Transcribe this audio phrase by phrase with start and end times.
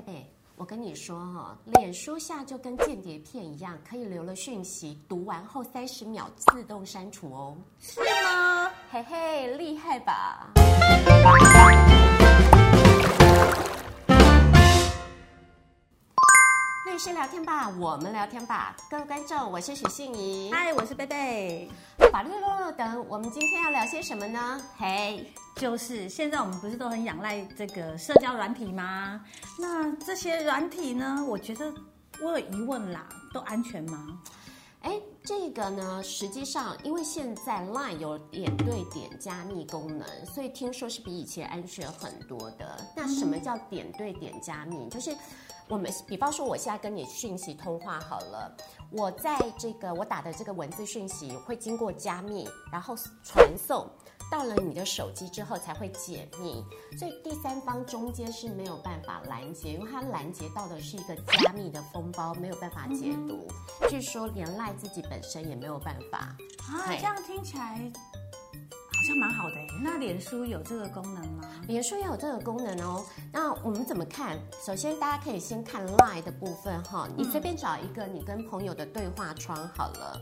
[0.00, 7.56] 贝贝，我跟你说哈，脸书下就跟间谍片一样，可以留了讯息，读完后三十秒自动删除哦。
[7.78, 8.70] 是吗？
[8.90, 10.52] 嘿嘿，厉害吧？
[17.02, 21.70] 师聊天吧，我们聊天吧，各位观众，我是许信怡，嗨，我是贝贝。
[22.12, 24.60] 法律落落等，我们今天要聊些什么呢？
[24.76, 29.18] 嘿，就是现在我们不是都很仰赖这个社交软体吗？
[29.58, 31.24] 那这些软体呢？
[31.26, 31.72] 我觉得
[32.20, 34.20] 我有疑问啦，都安全吗？
[34.82, 42.76] 哎，这个呢，实际上因为现在 Line 有点对点加密功能，所以听说是比以前安全很多的。
[42.96, 44.88] 那什么叫点对点加密？
[44.88, 45.14] 就是
[45.68, 48.56] 我们比方说，我现在跟你讯息通话好了，
[48.90, 53.88] 我在这个我打的这个文字讯息会经过加密，然后传送
[54.30, 56.64] 到了你的手机之后才会解密，
[56.96, 63.48] 所以第三方中间是没有办法拦截，因为它拦截到的是一个加密的封包，没有办法解读。
[63.88, 66.18] 据说连赖自己本身也没有办法
[66.68, 67.90] 啊，这样听起来。
[69.00, 71.48] 好像蛮好的，那脸书有这个功能吗？
[71.66, 73.02] 脸书也有这个功能哦。
[73.32, 74.38] 那我们怎么看？
[74.62, 77.08] 首先，大家可以先看 Line 的部分哈。
[77.16, 80.20] 你随便找一个你跟朋友的对话窗好了，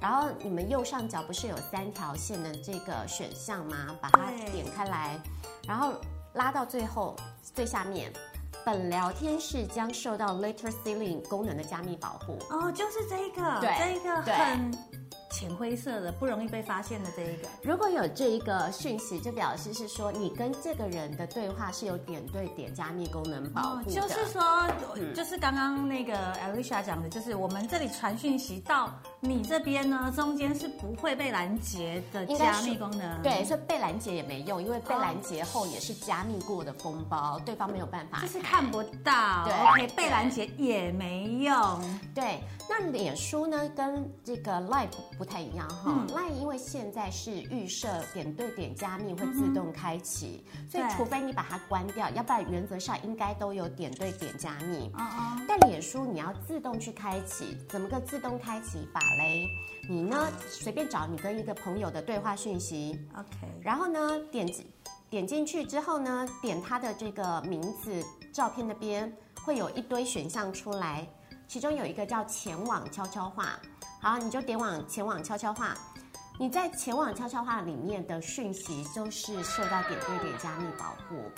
[0.00, 3.96] 然后你们右上角不是有三条线的这个选项吗？
[4.00, 5.20] 把它点开来，
[5.68, 5.92] 然后
[6.34, 7.14] 拉到最后
[7.54, 8.10] 最下面，
[8.64, 12.38] 本聊天室将受到 Letter Ceiling 功能的加密保护。
[12.50, 14.89] 哦，就是这个，对，这个很。
[15.30, 23.90] 浅灰色的，不容易被发现的这一个，如果有这一个讯息，就表示是说你跟这个人的对话是有点对点加密功能保护的。
[23.90, 24.42] 就是说，
[24.96, 33.22] 嗯、就是刚刚那个 Alicia 讲的，就是我们这里传讯息到你这边呢，中间是不会被拦截的加密功能。
[33.22, 39.44] 对，所以被拦截也没用，因为被拦截后也是加密过的封包，对方没有办法，就是看不到。
[39.44, 41.54] 对，OK，被拦截也没用。
[42.14, 44.88] 对，那脸书呢，跟这个 Live
[45.20, 54.90] 不太一样哈，Line 因为现在是预设点对点加密会自动开启，所以除非你把它关掉，要不然原则上应该都有点对点加密。
[55.46, 59.46] 但脸书你要自动去开启，怎么个自动开启法嘞？
[59.90, 64.50] 你呢随便找你跟一个朋友的对话讯息，OK，然后呢点
[65.10, 68.02] 点进去之后呢，点他的这个名字、
[68.32, 69.14] 照片那边
[69.44, 71.06] 会有一堆选项出来，
[71.46, 73.60] 其中有一个叫前往悄悄话。
[74.02, 75.76] 好，你就点往前往悄悄话，
[76.38, 81.30] 你在前往悄悄话里面的讯息都是受到点对点加密保护。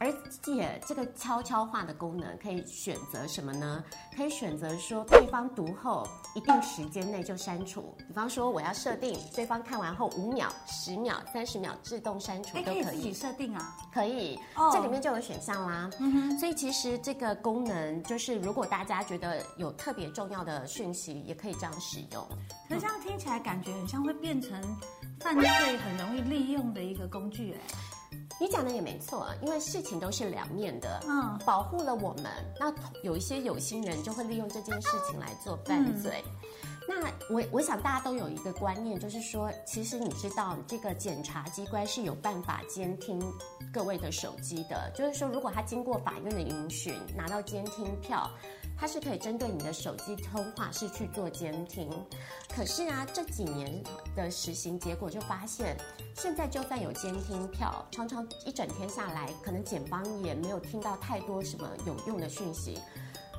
[0.00, 0.10] 而
[0.42, 3.84] 且这个悄悄话的功能可以选择什么呢？
[4.16, 7.94] 可以选择说对方读后一定时间内就删除。
[8.08, 12.82] 比方说我要设定对方看完后五秒、十秒、三十秒自动删除都可以。
[12.82, 13.76] 可以自己设定啊？
[13.92, 14.40] 可以，
[14.72, 15.90] 这里面就有选项啦。
[15.98, 16.38] 嗯哼。
[16.38, 22.26] 所以其实这个功能就是，如果大家觉得有特别重要的讯息，也可以这样使用。
[22.66, 24.58] 可是这样听起来感觉很像会变成
[25.20, 25.46] 犯罪
[25.76, 27.60] 很容易利用的一个工具哎。
[28.40, 30.98] 你讲的也没错，因为事情都是两面的。
[31.06, 32.24] 嗯，保护了我们，
[32.58, 32.72] 那
[33.04, 36.24] 有一些有心人就会利用这件事情来做犯罪。
[36.24, 36.32] 嗯、
[36.90, 43.22] 那我我想大家都有一个观念，就是说，其实你知道，这个检察机关是有办法监听
[43.72, 44.90] 各位的手机的。
[44.92, 48.28] 就是说，如果他经过法院的允许，拿到监听票。
[48.76, 51.90] 它是可以针对你的手机通话是去做监听，
[52.48, 53.70] 可是啊，这几年
[54.16, 55.76] 的实行结果就发现，
[56.16, 62.78] 现在就算有监听票，常常一整天下来，可能检方也没有听到太多什么有用的讯息。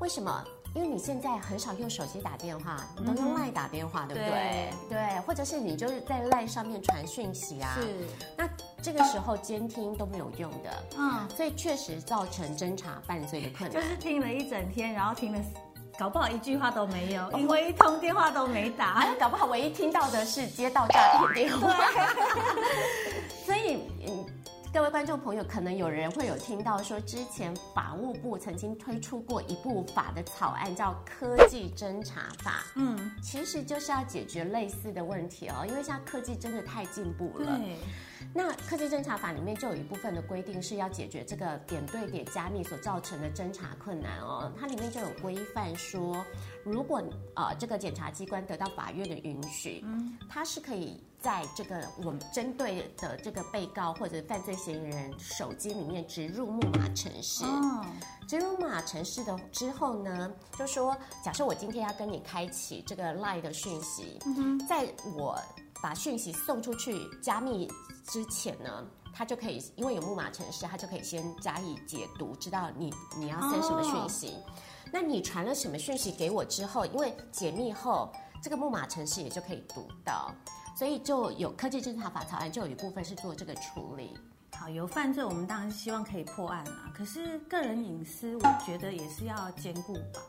[0.00, 0.44] 为什么？
[0.74, 4.70] 因为你现在很少用手机打电话，你都用 LINE 打电话，对不对？
[4.88, 7.78] 对，或者是你就是在 LINE 上面传讯息啊。
[7.80, 8.08] 是。
[8.36, 8.48] 那
[8.82, 13.80] 这个时候监听都没有用的，嗯，所以确实造成侦查犯罪的困难。
[13.80, 15.38] 就是听了一整天，然后听了，
[15.96, 21.72] 搞不好一句话都没有，因为一通电话都没打，搞不好唯一听到的是接到诈骗电话。
[24.74, 32.64] 各位观众朋友，可能有人会有听到说，之前法务部曾经推出过一部法的草案，叫《科技侦查法》。
[32.74, 37.56] 嗯，其实就是要解决类似的问题哦，因为现在科技真的太进步了。
[37.56, 37.76] 对。
[38.32, 44.52] 那《科技侦查法》里面就有一部分的规定是要解决这个点对点加密所造成的侦查困难哦。
[44.58, 46.24] 它里面就有规范说，
[46.64, 47.02] 如果
[47.34, 51.02] 呃这个检察机关得到法院的允许，嗯，它是可以。
[51.24, 57.46] 在这个我们针对的这个被告或者犯罪嫌疑人手机里面植入木马程式，
[58.28, 60.94] 植入木马程式的之后呢，就说
[61.24, 64.18] 假设我今天要跟你开启这个 LINE 的讯息，
[64.68, 64.86] 在
[65.16, 65.40] 我
[65.82, 67.70] 把讯息送出去加密
[68.06, 74.34] 之前呢，他就可以因为有木马程式，他就可以先加以解读，知道你你要 send 什么讯息。
[74.34, 74.52] 哦、
[74.92, 78.12] 那你传了什么讯息给我之后，因为解密后，
[78.42, 80.32] 这个木马程式也就可以读到，
[80.76, 84.16] 所以就有科技侦查法草案就有一部分是做这个处理。
[84.52, 86.92] 好，有犯罪，我们当然希望可以破案啊。
[86.94, 90.20] 可是个人隐私，我觉得也是要兼顾吧。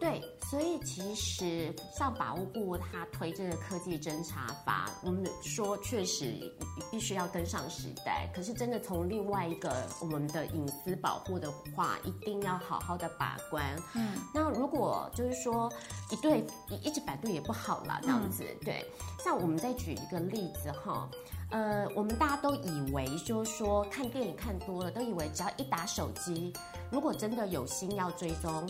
[0.00, 6.52] 对，所以其实像法务部他推这个科技侦查法，我们说确实
[6.90, 8.30] 必须要跟上时代。
[8.34, 13.64] 可是真的从另外一个我们的隐私保护的话，一定要好好的把关。
[13.94, 15.70] 嗯，那如果就是说
[16.10, 18.44] 一对一一直百对也不好啦，这样子。
[18.44, 18.84] 嗯、对，
[19.24, 21.10] 像我们再举一个例子哈。
[21.50, 26.52] 呃，我们大家都以为，就是说看电影看多了，都以为只要一打手机，
[26.90, 28.68] 如果真的有心要追踪，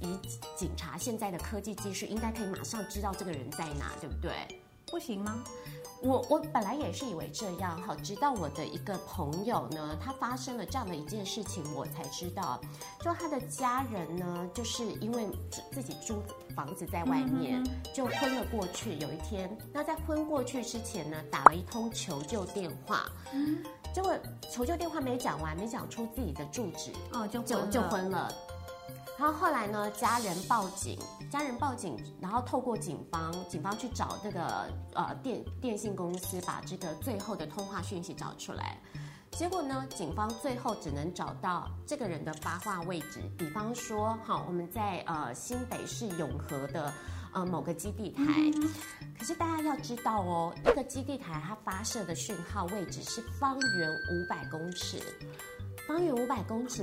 [0.00, 0.18] 以
[0.56, 4.32] 警察现在的科技技术，应该可以马上知道这个人在哪，对不对？
[4.86, 5.44] 不行吗？
[6.04, 12.60] 我我本来也是以为这样哈，直到我的一个朋友呢，他发生了这样的一件事情，我才知道，
[13.00, 15.26] 就他的家人呢，就是因为
[15.72, 16.22] 自己租
[16.54, 17.64] 房子在外面，
[17.94, 18.96] 就昏了过去。
[18.98, 23.64] 有一天，那在昏过去之前呢，打了一通求救电话，嗯、
[23.94, 24.12] 结果
[24.52, 28.30] 求救电话没讲完，没讲出自己的住址，哦，就就就昏了。
[29.16, 30.98] 然后后来呢，家人报警，
[31.30, 38.78] 家人报警，然后透过警方，警方去找这个呃电电信公司，把这个最后的通话讯息找出来。
[39.30, 46.92] 结果呢，警方最后只能找到这个人的发话位置，比方说，好，我们在呃新北市永和的
[47.32, 48.22] 呃某个基地台。
[49.18, 55.00] 可是大家要知道哦，一个基地台它发射的讯号位置是方圆五百公尺。
[55.86, 56.82] 方圆五百公尺，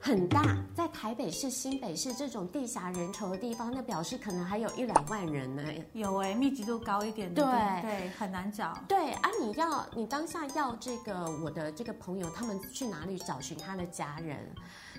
[0.00, 5.62] 很大，在台北市、新北市这种地狭人稠的地方，那表示可能还有一两万人呢。
[5.92, 8.78] 有哎，密集度高一点的，对对，很难找。
[8.88, 14.38] 对啊，你要你当下要这个我的这个朋友，他们去哪里找寻他的家人？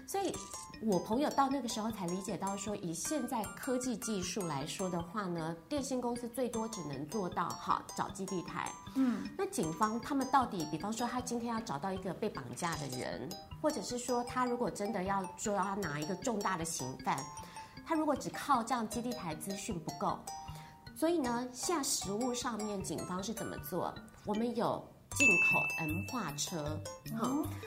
[0.09, 0.33] 所以，
[0.81, 8.71] 我朋友到那个时候才理解到说，以现在科技技术来说的话呢，电信公司最多只能做到哈找基地台。
[8.95, 13.29] 嗯，那警方他们到底，比方说他今天要找到一个被绑架的人，
[13.61, 17.23] 或者是说他如果真的要说要拿一个重大的刑犯，
[17.85, 20.17] 他如果只靠这样基地台资讯不够，
[20.95, 23.93] 所以呢，现在实物上面警方是怎么做？
[24.25, 24.83] 我们有。
[25.17, 26.79] 进口 M 化车，
[27.17, 27.58] 好、嗯，那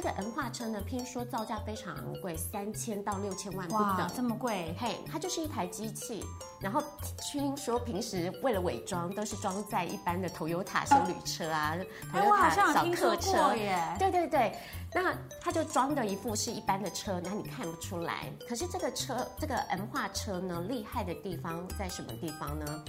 [0.00, 3.98] 这个 N 化车呢，听说造价非常昂贵，三千到六千万不等。
[3.98, 4.74] 哇，这么贵？
[4.78, 6.24] 嘿，它就是一台机器，
[6.58, 6.82] 然后
[7.18, 11.76] 听说平时为了伪装，都是装在一般的 Toyota 休旅车啊
[12.10, 13.78] ，Toyota 小客车耶。
[13.98, 14.58] 对对对，
[14.94, 18.32] 那它就装的一副是一般的车，那你看不出来。
[18.48, 22.84] 可是这个车，这个 N 化车呢，厉害的地方在什么地方呢？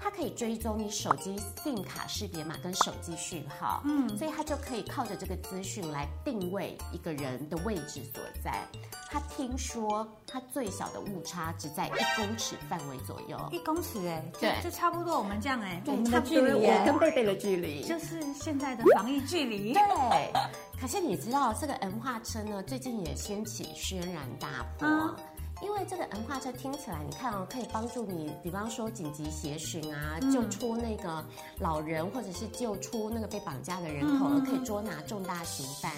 [0.00, 8.64] 它可以追踪你手机 SIM 卡识别码跟手机讯号，嗯，所以它就可以靠着这个资讯来定位一个人的位置所在。
[9.10, 19.72] 他听说他最小的误差只在一公尺范围左右，一公尺哎、欸，对，就差不多我们这样哎、我们的距离我跟贝贝的距离就是现在的防疫距离。
[19.72, 20.32] 对，
[20.78, 24.86] 可是你知道这个 N 化车呢，最近也掀起轩然大波。
[24.86, 25.16] 嗯
[25.60, 31.24] 因为这个 M 化车听起来，你看哦，可以帮助你，比方说紧急协寻啊，救出那个
[31.58, 35.92] 老人，或者是救出那个被绑架的人口，而可以捉拿重大刑犯。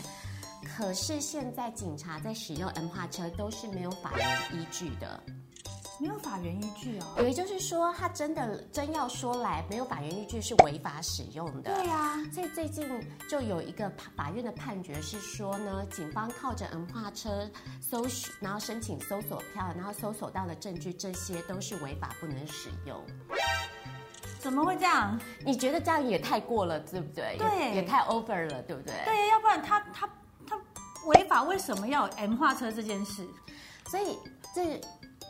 [0.64, 4.22] 可是现在警察在使用 M 化车都是没有法律
[4.58, 5.22] 依据的。
[6.00, 11.74] 没有法源依据啊，也就是说，他真的真要说来，没有法源依据是违法使用的。
[11.74, 12.88] 对呀，所以最近
[13.28, 17.46] 就有一个法院的判决是说呢，警方靠着 M 化车
[17.82, 22.98] 搜寻，然后申请搜索票，然后搜索到的证据，这些都是违法，不能使用。
[24.38, 25.20] 怎么会这样？
[25.44, 27.36] 你觉得这样也太过了，对不对？
[27.36, 28.94] 对也，也太 over 了，对不对？
[29.04, 30.08] 对，要不然他他
[30.46, 30.58] 他
[31.04, 33.28] 违法，为什么要 M 化车这件事？
[33.86, 34.18] 所以
[34.54, 34.80] 这。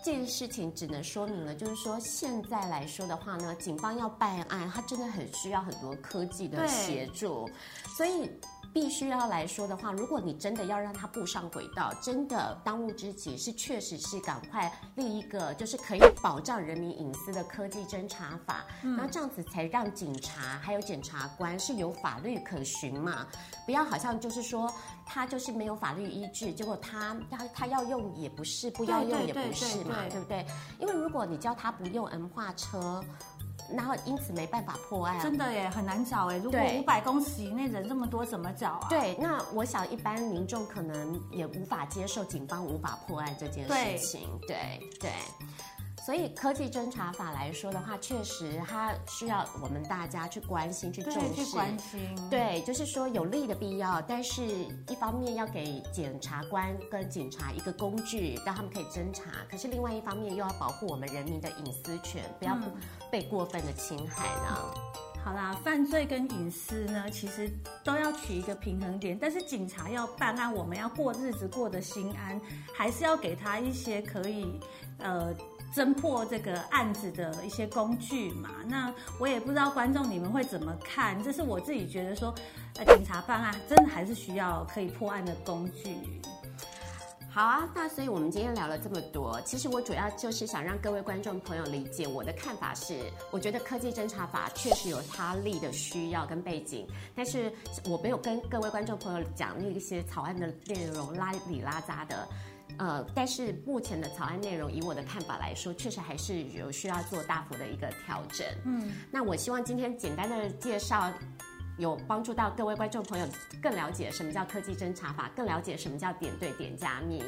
[0.03, 7.49] 这件事情只能说明了，就是说现在来说的话呢，警方要办案，他真的很需要很多科技的协助，
[7.97, 8.31] 所以。
[8.73, 23.27] 必须要来说的话，如果你真的要让他步上轨道，真的当务之急是确实是赶快立一个就是可以保障人民隐私的科技侦查法，嗯，然后这样子才让警察还有检察官是有法律可循嘛，
[23.67, 24.73] 不要好像就是说
[25.05, 30.47] 他就是没有法律依据，结果他他他要用也不是，不要用也不是嘛，对不对？
[30.79, 33.03] 因为如果你叫他不用 M 化车。
[33.77, 36.37] 然后因此没办法破案，真的耶，很难找哎。
[36.39, 38.89] 如果五百公尺以内人这么多，怎么找啊？
[38.89, 44.29] 对，那我想一般民众可能也无法接受警方无法破案这件事情。
[44.47, 45.11] 对对，对。
[46.11, 51.45] 所以科技侦查法来说的话，确实它需要我们大家去关心、去重视。
[51.45, 52.01] 去关心。
[52.29, 54.43] 对，就是说有利的必要，但是
[54.89, 59.31] 一方面要给检察官跟警察一个工具，让他们可以侦查。
[59.49, 62.59] 可是另外一方面又要保护我们人民的隐私权，不要
[63.09, 64.59] 被过分的侵害呢。
[64.75, 64.90] 嗯
[65.23, 67.49] 好啦，犯罪跟隐私呢，其实
[67.85, 69.17] 都要取一个平衡点。
[69.21, 72.41] 但是警察要办案，我们要过日子过得心安，
[72.75, 74.59] 还是要给他一些可以
[74.99, 75.33] 呃
[75.75, 78.51] 侦破这个案子的一些工具嘛。
[78.67, 82.35] 那我也不知道观众你们会怎么看，这是我自己觉得说，
[82.77, 85.97] 呃，警察办案真的还是需要可以破案的工具。
[87.33, 92.99] 好啊，那所以我们今天聊了这么多，其实我主要就是想让各位观众朋友理解我的看法是，
[93.31, 97.53] 我觉得科技侦查法确实有它立的需要跟背景，但是
[97.89, 102.29] 我没有跟各位观众朋友讲那些草案的内容拉里拉杂的，
[102.79, 108.45] 呃，但是目前的草案内容以我的看法来说，确实还是有需要做大幅的一个调整。
[108.65, 111.13] 嗯，那我希望今天简单的介绍。
[111.81, 113.27] 有帮助到各位观众朋友
[113.61, 117.25] 更了解什么叫科技侦查法，更了解什么叫点对点加密。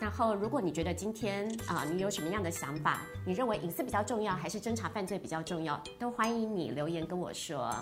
[0.00, 7.74] 然后，如果你觉得今天啊、你有什么样的想法，你认为隐私比较重要，还是侦查犯罪比较重要，都欢迎你留言跟我说。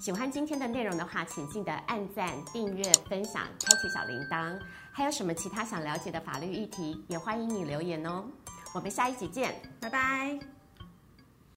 [0.00, 4.58] 喜欢今天的内容的话，请记得按赞、订阅、分享、开启小铃铛。
[4.90, 8.24] 还有什么其他想了解的法律议题，也欢迎你留言哦。
[8.74, 10.61] 我们下一集见，拜拜。